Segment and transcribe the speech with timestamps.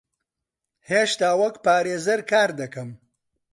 [0.89, 2.89] هێشتا وەک پارێزەر کار دەکەم.